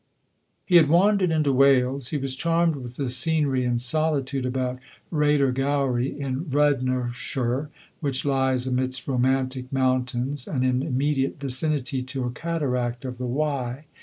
He 0.65 0.77
had 0.77 0.89
wandered 0.89 1.29
into 1.29 1.53
Wales. 1.53 2.07
He 2.07 2.17
was 2.17 2.35
charmed 2.35 2.75
with 2.75 2.95
the 2.95 3.07
scenery 3.07 3.63
and 3.63 3.79
solitude 3.79 4.47
about 4.47 4.79
Rhyaider 5.13 5.51
Gowy, 5.53 6.17
in 6.17 6.45
Radnorshire, 6.49 7.69
which 7.99 8.25
lies 8.25 8.65
amidst 8.65 9.07
romantic 9.07 9.71
mountains, 9.71 10.47
and 10.47 10.63
in 10.65 10.81
immediate 10.81 11.39
vicinity 11.39 12.01
to 12.01 12.23
a 12.25 12.31
cataract 12.31 13.05
of 13.05 13.19
the 13.19 13.27
Wye. 13.27 13.85